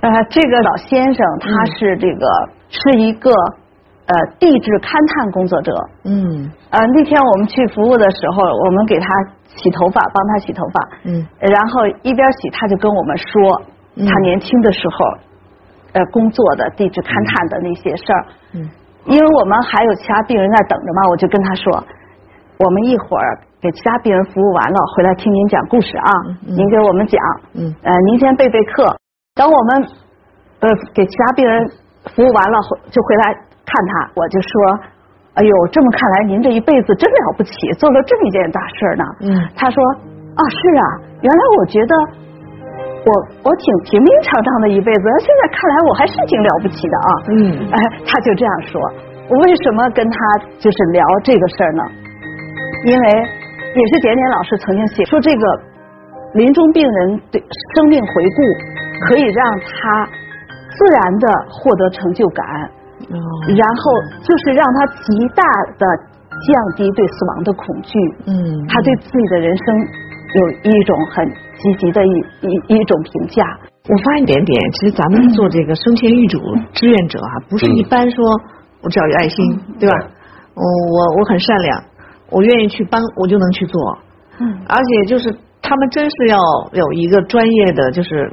[0.00, 2.26] 呃，这个老先生他是这个、
[2.68, 3.30] 是一个
[4.06, 5.72] 呃地质勘探工作者。
[6.04, 9.06] 嗯呃，那天我们去服务的时候，我们给他
[9.46, 10.76] 洗头发，帮他洗头发。
[11.04, 13.62] 嗯然后一边洗，他就跟我们说
[13.94, 14.96] 嗯他年轻的时候
[15.92, 18.26] 呃工作的地质勘探的那些事儿。
[18.54, 18.68] 嗯
[19.06, 21.86] 因为我们还有其他病人在等着嘛，我就跟他说，
[22.58, 26.10] 我们一会儿给其他病人服务完了，回来听您讲故事啊，
[26.48, 27.20] 嗯您给我们讲，
[27.54, 28.96] 嗯呃，您先备备课，
[29.34, 29.68] 等我们
[30.60, 31.68] 呃给其他病人
[32.14, 32.56] 服务完了
[32.90, 34.50] 就回来看他，我就说，
[35.34, 39.04] 哎呦，这么看来您这一辈子真了不起，做了这么一件大事呢。
[39.20, 39.76] 嗯他说
[40.36, 40.86] 啊，是啊，
[41.20, 41.92] 原来我觉得
[43.04, 43.12] 我
[43.44, 47.10] 我挺平平常常的一辈子，现在看来我还是挺了不起的啊。
[47.36, 48.80] 嗯哎，他就这样说。
[49.28, 50.16] 我为什么跟他
[50.58, 51.82] 就是聊这个事儿呢？
[52.84, 53.06] 因为
[53.74, 55.60] 也是点点老师曾经写说，这个
[56.34, 57.42] 临终病人对
[57.74, 62.44] 生命回顾可以让他自然的获得成就感，
[63.10, 63.18] 哦
[63.56, 65.42] 然后就是让他极大
[65.78, 65.86] 的
[66.46, 67.98] 降低对死亡的恐惧。
[68.26, 69.64] 嗯，他对自己的人生
[70.34, 71.26] 有一种很
[71.56, 72.10] 积极的一
[72.42, 73.42] 一一种评价。
[73.88, 76.38] 我发现点点，其实咱们做这个生前预嘱
[76.72, 78.24] 志愿者啊，不是一般说
[78.82, 79.96] 我只要有爱心，对吧？
[80.56, 81.84] 我我我很善良，
[82.30, 83.98] 我愿意去帮，我就能去做。
[84.38, 86.38] 嗯，而且就是他们真是要
[86.72, 88.30] 有一个专业的，就是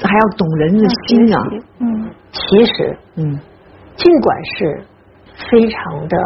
[0.00, 1.42] 还要懂人的心啊。
[1.80, 2.10] 嗯。
[2.32, 3.38] 其实嗯
[3.96, 4.84] 尽管是
[5.50, 6.16] 非常的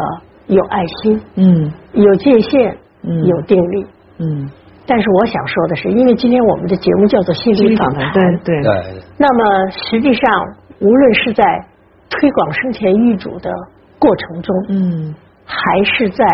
[0.47, 1.71] 有爱心、嗯。
[1.93, 3.25] 有界限、嗯。
[3.25, 3.85] 有定力，
[4.19, 4.49] 嗯，
[4.85, 8.11] 但是我想说的是，因为今天我们的节目叫做心心理理访谈，
[8.43, 10.45] 对，对，那么实际上
[10.79, 11.43] 无论是在
[12.09, 13.51] 推广生前预嘱的
[13.99, 15.15] 过程中，嗯。
[15.43, 16.25] 还是在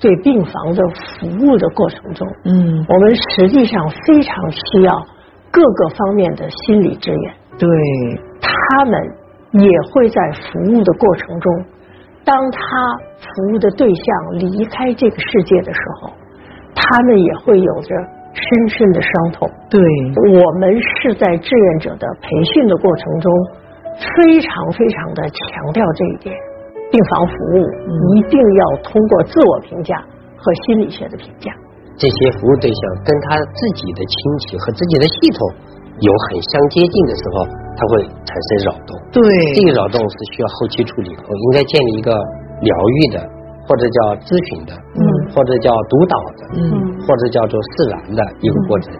[0.00, 4.92] 对病房的服务的过程中，嗯我们实际上非常需要
[5.50, 7.34] 各个方面的心理支援。
[7.58, 7.68] 对，
[8.40, 8.92] 他们
[9.52, 11.64] 也会在服务的过程中，
[12.24, 12.60] 当他
[13.18, 16.10] 服务的对象离开这个世界的时候，
[16.74, 17.96] 他们也会有着
[18.32, 19.50] 深深的伤痛。
[19.68, 19.80] 对，
[20.38, 23.32] 我们是在志愿者的培训的过程中，
[24.14, 26.36] 非常非常的强调这一点。
[26.90, 27.58] 病房服务
[28.16, 29.96] 一定要通过自我评价
[30.36, 31.52] 和心理学的评价。
[31.98, 35.40] 这些服务对象跟他自己的亲戚和自己的系统
[36.00, 38.94] 有很相接近的时候，他会产生扰动。
[39.10, 39.20] 对，
[39.58, 42.14] 这个扰动是需要后期处理，我应该建立一个
[42.62, 43.18] 疗愈的，
[43.66, 45.02] 或者叫咨询的，嗯
[45.34, 46.62] 或者叫督导的，嗯
[47.02, 48.94] 或者叫做释然的一个过程。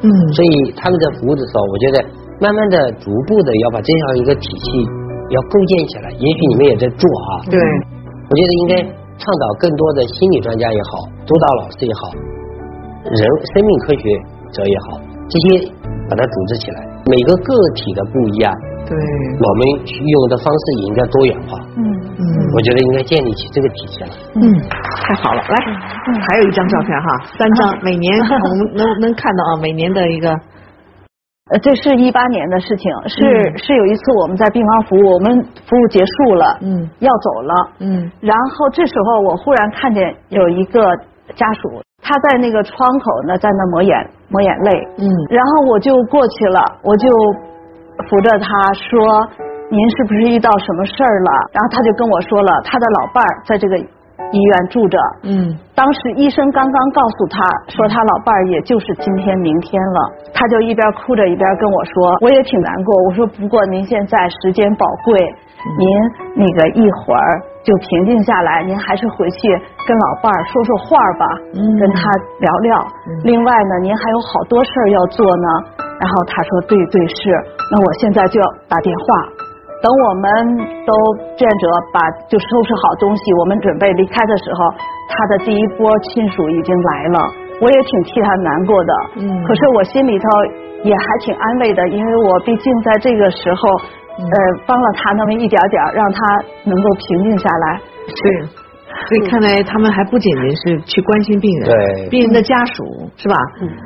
[0.00, 1.96] 嗯，所以他们在服务的时候，我觉得
[2.38, 4.86] 慢慢的、逐步的要把这样一个体系
[5.34, 6.06] 要构建起来。
[6.14, 8.72] 也许你们也在做啊，对，我觉得应该
[9.18, 12.14] 倡导更多的心理专家也好，督导老师也好，
[13.10, 13.20] 人
[13.52, 14.02] 生命科学
[14.54, 15.46] 者也好，这些
[16.08, 16.78] 把它组织起来。
[17.04, 18.48] 每个个体的不一样，
[18.88, 21.58] 对，我们用的方式也应该多元化。
[21.76, 21.84] 嗯
[22.16, 22.24] 嗯
[22.56, 24.08] 我觉得应该建立起这个体系来。
[24.40, 24.40] 嗯，
[25.04, 25.56] 太好了，来，
[26.16, 30.30] 还有一张照片哈，三张，每年我们能能看到啊，每年的一个，
[31.50, 33.20] 呃，这是一八年的事情，是、
[33.52, 35.28] 嗯是有一次我们在病房服务，我们
[35.68, 40.80] 服务结束了，嗯要走了，嗯然后这时候我忽然看见有一个
[41.36, 43.92] 家属，他在那个窗口呢，在那抹眼
[44.30, 47.08] 抹眼泪，嗯然后我就过去了，我就
[48.08, 49.28] 扶着他说
[49.68, 53.76] ：“您是不是遇到什么事儿了？”然后他就跟我说了，他的老伴儿在这个
[54.32, 54.98] 医院住着。
[55.22, 57.42] 嗯当时医生刚刚告诉他
[57.74, 59.98] 说，他老伴儿也就是今天明天了，
[60.32, 62.94] 他就一边哭着一边跟我说，我也挺难过。
[63.08, 65.18] 我说，不过您现在时间宝贵，
[65.76, 65.86] 您
[66.36, 69.38] 那个一会儿就平静下来，您还是回去
[69.86, 71.26] 跟老伴儿说说话吧，
[71.58, 72.86] 嗯跟他聊聊。
[73.24, 75.82] 另外呢，您还有好多事儿要做呢。
[75.94, 77.30] 然后他说，对对是，
[77.70, 79.04] 那我现在就要打电话。
[79.84, 80.24] 等我们
[80.88, 80.92] 都
[81.36, 84.72] 志愿者把就收拾好东西，我们准备离开的时候，
[85.12, 87.20] 他的第一波亲属已经来了，
[87.60, 88.92] 我也挺替他难过的。
[89.20, 90.24] 嗯可是我心里头
[90.88, 93.60] 也还挺安慰的，因为我毕竟在这个时候，
[94.16, 96.18] 嗯呃，帮了他那么一点点，让他
[96.64, 97.80] 能够平静下来。
[98.08, 98.48] 是。
[99.04, 102.84] 所以看来他们还不仅仅是去关心病人，对病人的家属
[103.18, 103.36] 是吧？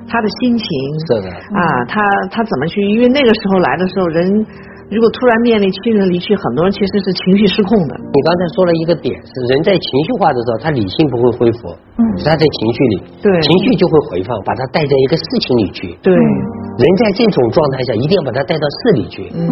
[0.07, 0.67] 他的心情
[1.09, 1.99] 是的，啊，他
[2.31, 2.81] 他怎么去？
[2.83, 4.47] 因为那个时候来的时候，人
[4.89, 7.93] 如果突然面临亲人离去，很多人其实是情绪失控的。
[8.09, 11.69] 你刚才说了一个点，是人在情绪化的时候，他理性不会恢复，
[12.01, 12.03] 嗯。
[12.17, 13.29] 是他在情绪里，对。
[13.45, 15.93] 情绪就会回放，把他带在一个事情里去。
[16.01, 19.29] 对，人在这种状态下，一定要把他带到事里去。
[19.37, 19.45] 嗯。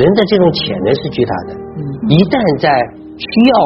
[0.00, 1.80] 人的这种潜能是巨大的，嗯。
[2.08, 2.72] 一旦在
[3.20, 3.56] 需要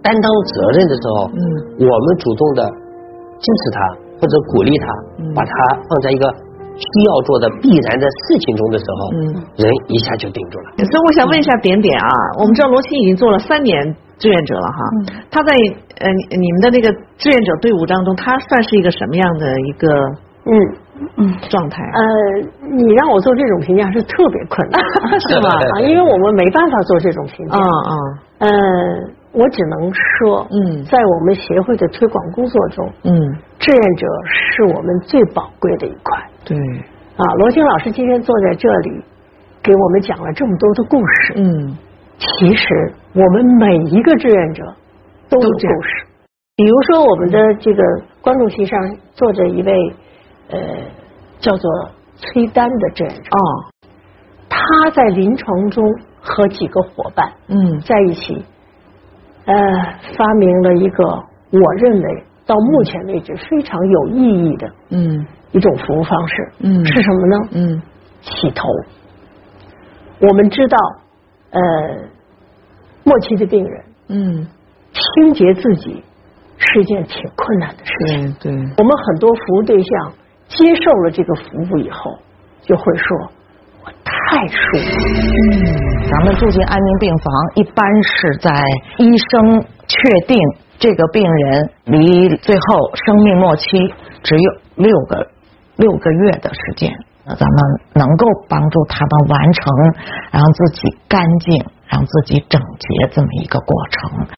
[0.00, 1.40] 担当责任的时候，嗯。
[1.84, 3.78] 我们主动的支持他
[4.16, 4.86] 或者鼓励他，
[5.20, 5.36] 嗯。
[5.36, 5.52] 把他
[5.84, 6.24] 放在一个
[6.76, 9.20] 需要做的必然的事情中的时候，嗯
[9.56, 10.84] 人一下就定住了。
[10.84, 12.08] 所以我想问一下点点啊，
[12.40, 14.78] 我们知道罗青已经做了三年志愿者了哈，
[15.30, 15.52] 他在
[16.00, 19.88] 呃你你们的那个志愿者队伍当中，他算是一个什么样的一个
[20.46, 20.52] 嗯
[21.16, 21.82] 嗯状态？
[21.82, 22.02] 呃，
[22.76, 24.80] 你让我做这种评价是特别困难，
[25.28, 27.56] 是吗啊，因为我们没办法做这种评价。
[27.56, 27.94] 啊啊
[28.42, 28.48] 呃，
[29.32, 33.12] 我只能说，嗯在我们协会的推广工作中，嗯，
[33.58, 36.28] 志愿者是我们最宝贵的一块。
[36.52, 36.78] 对，
[37.16, 39.02] 啊，罗青老师今天坐在这里，
[39.62, 41.34] 给我们讲了这么多的故事。
[41.36, 41.78] 嗯
[42.18, 44.62] 其实我们每一个志愿者
[45.28, 46.06] 都有故事。
[46.54, 47.82] 比如说，我们的这个
[48.20, 48.78] 观众席上
[49.12, 49.72] 坐着一位
[50.50, 50.58] 呃
[51.38, 51.70] 叫做
[52.16, 53.40] 崔丹的志愿者，哦
[54.48, 55.84] 他在临床中
[56.20, 58.44] 和几个伙伴嗯在一起，
[59.46, 59.54] 呃，
[60.16, 66.52] 发明了一个我认为到目前为止非常有意义的嗯一种服务方式。
[66.60, 67.36] 嗯是什么呢？
[67.52, 67.82] 嗯
[68.20, 68.68] 洗头。
[70.20, 70.78] 我们知道，
[71.50, 71.60] 呃，
[73.04, 74.46] 末期的病人嗯
[74.92, 76.02] 清洁自己
[76.58, 78.36] 是是一件挺困难的事情。
[78.40, 80.12] 对对，我们很多服务对象
[80.48, 82.18] 接受了这个服务以后，
[82.62, 83.30] 就会说
[83.84, 84.88] ：“我太舒服。”
[86.10, 88.64] 咱们住进安宁病房，一般是在
[88.98, 90.38] 医生确定
[90.78, 93.66] 这个病人离最后生命末期
[94.22, 95.26] 只有六个
[95.82, 96.94] 六个月的时间，
[97.26, 97.58] 那咱们
[97.98, 99.60] 能够帮助他们完成
[100.30, 101.58] 让自己干净、
[101.90, 104.30] 让自己整洁这么一个过程。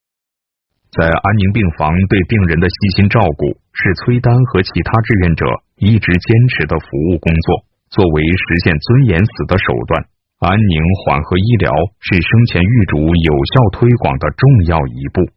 [0.89, 5.45] 在安宁病房对病人的细心照顾，是崔丹和其他志愿者
[5.77, 7.69] 一直坚持的服务工作。
[7.93, 10.01] 作为实现尊严死的手段，
[10.41, 11.69] 安宁缓和医疗
[12.01, 15.29] 是生前预嘱有效推广的重要一步。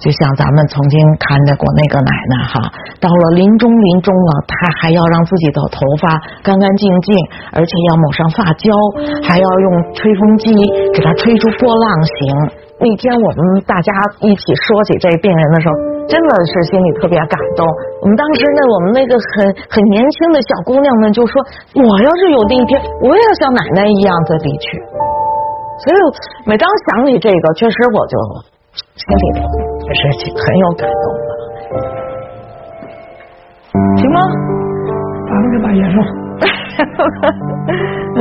[0.00, 2.60] 就像咱们曾经看到过那个奶奶哈，
[3.00, 7.14] 到了临终临终了，她还要让自己的头发干干净净，
[7.52, 8.70] 而且要抹上发胶，
[9.22, 10.52] 还要用吹风机
[10.92, 12.18] 给她吹出波浪形。
[12.80, 15.72] 那天我们大家一起说起这病人的时候，
[16.10, 17.64] 真的是心里特别感动。
[18.02, 21.40] 我们当时呢，我们那个很很年轻的小姑娘们就说
[21.78, 24.76] ：“我要是有那一天，我也要像奶奶一样的离去。”
[25.86, 25.96] 所以
[26.46, 28.18] 每当想起这个，确实我就
[28.74, 30.00] 心里头也是
[30.32, 31.28] 很有感动的。
[33.96, 34.18] 行吗？
[35.28, 36.00] 咱们就把烟了。
[38.16, 38.18] 嗯。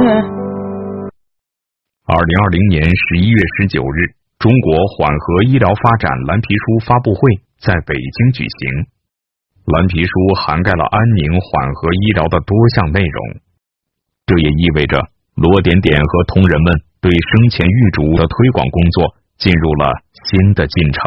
[2.06, 4.16] 二零二零年十一月十九日。
[4.40, 7.22] 中国缓和医疗发展蓝皮书发布会
[7.64, 8.92] 在北京举行。
[9.72, 13.40] 蓝皮书涵盖了安宁缓和医疗的多项内容，
[14.26, 15.00] 这也意味着
[15.36, 21.00] 罗点点和同仁们对生前预嘱的推广工作进入了新的进程。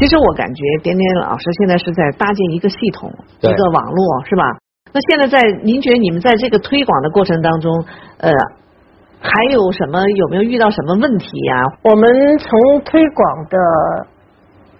[0.00, 4.58] 其实我感觉点点老师现在是在搭建一个系统，一个网络，是吧？
[4.92, 7.84] 那现在在您觉得你们在这个推广的过程当中，
[8.18, 8.30] 呃？
[9.20, 10.08] 还有什么？
[10.10, 11.64] 有没有遇到什么问题呀？
[11.82, 13.58] 我们从推广的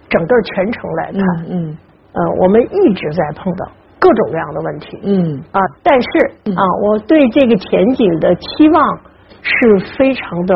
[0.09, 1.77] 整个全程来看，嗯，
[2.13, 3.67] 呃，我们一直在碰到
[3.99, 6.09] 各种各样的问题，嗯啊，但是
[6.55, 9.01] 啊，我对这个前景的期望
[9.43, 10.55] 是非常的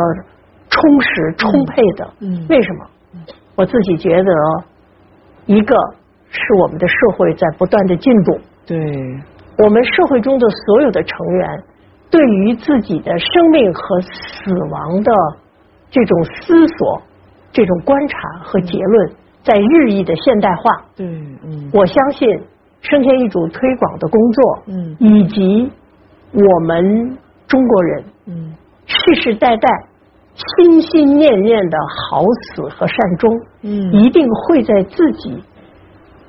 [0.72, 2.10] 充实、充沛的。
[2.20, 2.86] 嗯，为什么？
[3.54, 4.32] 我自己觉得，
[5.46, 5.76] 一个
[6.30, 8.78] 是我们的社会在不断的进步，对，
[9.58, 11.62] 我们社会中的所有的成员。
[12.10, 15.10] 对于自己的生命和死亡的
[15.90, 17.02] 这种思索、
[17.52, 20.62] 这种观察和结论，在日益的现代化。
[20.94, 22.28] 对，嗯，我相信
[22.82, 25.72] 生前遗嘱推广的工作，嗯，以及
[26.32, 28.54] 我们中国人，嗯，
[28.84, 29.68] 世世代代
[30.34, 31.76] 心心念念的
[32.08, 33.30] 好死和善终，
[33.62, 35.42] 嗯，一定会在自己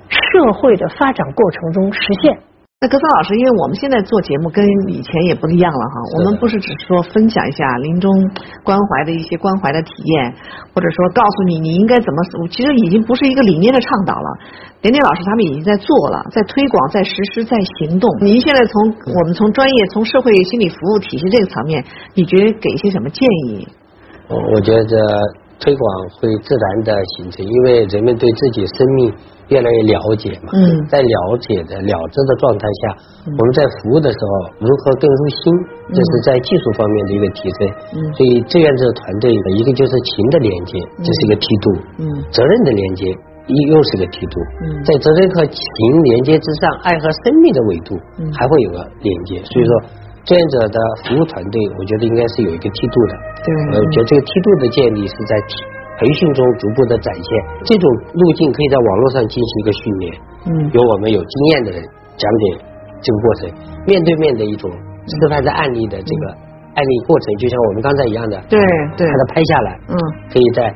[0.09, 2.37] 社会的发展过程中实现。
[2.81, 8.11] 那格桑老师，因为我们现在做节目跟以前也不一样了哈，我们不是只说分享一下临终
[8.61, 10.35] 关怀的一些关怀的体验，
[10.75, 14.27] 或者说告诉你你应该怎么死，其实已经不是一个理念的倡导了。
[14.81, 18.09] 点点老师他们已经在做了，在推广，在实施，在行动。
[18.19, 21.85] 您现在从我们从专业从社会心理服务体系这个层面，
[22.15, 23.65] 你觉得给一些什么建议？
[24.29, 24.97] 我我觉得
[25.59, 25.85] 推广
[26.19, 29.13] 会自然的形成，因为人们对自己生命。
[29.49, 30.49] 越来越了解嘛，
[30.87, 32.95] 在了解的了知的状态下，
[33.27, 35.43] 我们在服务的时候如何更入心，
[35.91, 37.59] 这是在技术方面的一个提升。
[38.15, 41.67] 所以志愿者团队的一个就是情的连接，这是一个梯度；
[42.31, 43.05] 责任的连接
[43.51, 44.39] 又又是个梯度。
[44.87, 45.61] 在责任和情
[46.07, 47.99] 连接之上，爱和生命的维度
[48.31, 49.43] 还会有个连接。
[49.43, 49.71] 所以说，
[50.23, 53.13] 志愿者的服务团队，我觉得应该是有一个梯度的。
[53.43, 55.55] 对，我觉得这个梯度的建立是在提。
[55.93, 57.29] 培训中逐步的展现，
[57.63, 57.85] 这种
[58.17, 60.05] 路径可以在网络上进行一个训练。
[60.49, 61.79] 嗯，由我们有经验的人
[62.17, 62.65] 讲解
[62.99, 63.41] 这个过程，
[63.85, 66.23] 面对面的一种示范的案例的这个
[66.73, 68.57] 案例过程，就像我们刚才一样的，对
[68.97, 69.95] 对，把它拍下来，嗯，
[70.33, 70.73] 可以在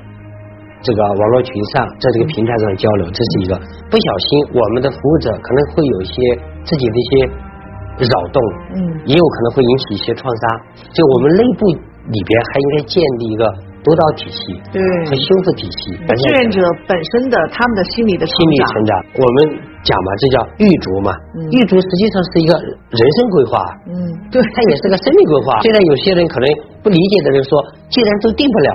[0.86, 3.58] 这个网络群上，在这个平台上交流，这是一个。
[3.90, 6.14] 不小心，我们的服务者可能会有一些
[6.62, 7.12] 自己的一些
[8.06, 8.38] 扰动，
[8.76, 10.44] 嗯，也有可能会引起一些创伤。
[10.94, 13.46] 就我们内部里边还应该建立一个。
[13.88, 21.16] 督导体系对和修复体系，志愿者本身的他们的心理的心理成长，我们讲嘛，这叫预嘱嘛。
[21.56, 23.56] 预嘱实际上是一个人生规划，
[23.88, 23.96] 嗯，
[24.28, 25.62] 对，它也是个生命规划。
[25.62, 26.46] 现在有些人可能
[26.84, 27.56] 不理解的人说，
[27.88, 28.70] 既然都定不了，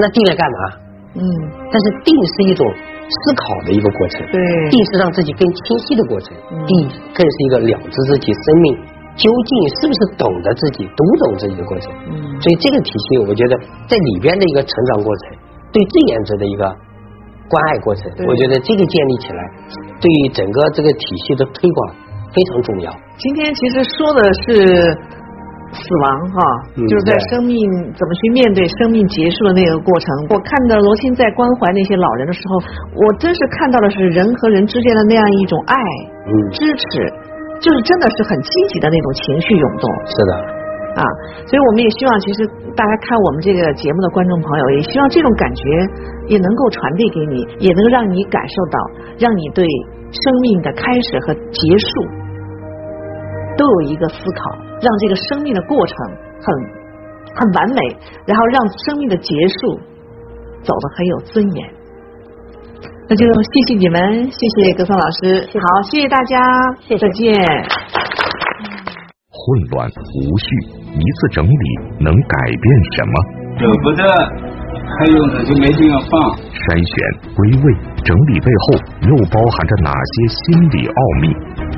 [0.00, 0.58] 那定了干嘛？
[1.20, 1.22] 嗯，
[1.68, 2.64] 但是定是一种
[3.14, 4.38] 思考的一个过程，对，
[4.70, 6.34] 定是让自己更清晰的过程，
[6.66, 6.72] 定
[7.14, 8.76] 更是一个了知自己生命。
[9.14, 11.86] 究竟是不是懂得自己、读懂自己的过程？
[12.10, 13.56] 嗯，所以这个体系，我觉得
[13.86, 15.38] 在里边的一个成长过程，
[15.70, 16.66] 对志愿者的一个
[17.48, 19.38] 关爱过程，我觉得这个建立起来，
[20.00, 21.94] 对于整个这个体系的推广
[22.34, 22.90] 非常重要。
[23.16, 24.98] 今天其实说的是
[25.74, 26.38] 死亡哈，
[26.78, 27.58] 就是在生命
[27.92, 30.06] 怎么去面对生命结束的那个过程。
[30.30, 32.62] 我看到罗欣在关怀那些老人的时候，
[32.94, 35.74] 我真是看到的是人和人之间的那样一种爱、
[36.54, 36.86] 支持，
[37.60, 39.84] 就是真的是很积极的那种情绪涌动。
[40.06, 40.32] 是的，
[40.96, 41.02] 啊，
[41.44, 42.46] 所以我们也希望，其实
[42.78, 45.62] 大家看我们这个节目的观众朋友，也希望这种感觉
[46.28, 48.78] 也能够传递给你，也能让你感受到，
[49.18, 49.66] 让你对
[50.10, 51.88] 生命的开始和结束。
[53.56, 55.96] 都有一个思考，让这个生命的过程
[56.42, 56.46] 很
[57.36, 57.80] 很完美，
[58.26, 59.78] 然后让生命的结束
[60.62, 61.70] 走得很有尊严。
[63.08, 66.40] 那就谢谢你们，谢谢格桑老师，好，谢谢大家，
[66.88, 67.34] 再见。
[69.30, 70.46] 混乱无序，
[70.94, 71.50] 一次整理
[72.00, 73.12] 能改变什么？
[73.58, 74.02] 舍不得，
[74.84, 76.12] 还有呢就没地方放。
[76.52, 76.94] 筛选、
[77.34, 77.64] 归位、
[78.04, 78.64] 整理背后
[79.08, 81.32] 又包含着哪些心理奥秘？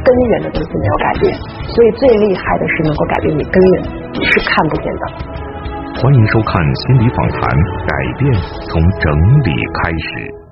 [0.07, 1.35] 根源的东西没有改变，
[1.67, 3.75] 所以最厉害的是能够改变你根源，
[4.15, 5.03] 你是看不见的。
[5.99, 8.33] 欢迎收看心理访谈，改变
[8.69, 9.09] 从整
[9.43, 9.51] 理
[9.81, 10.46] 开始。